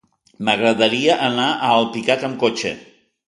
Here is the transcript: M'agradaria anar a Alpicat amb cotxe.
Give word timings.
M'agradaria 0.45 1.17
anar 1.27 1.45
a 1.51 1.69
Alpicat 1.75 2.27
amb 2.31 2.41
cotxe. 2.47 2.75